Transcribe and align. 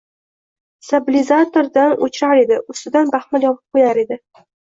Stabilizatordan 0.87 1.93
o‘chirar 2.09 2.41
edi. 2.45 2.59
Ustidan 2.75 3.13
baxmal 3.17 3.47
yopib 3.49 3.77
qo‘yar 3.79 4.03
edi. 4.05 4.19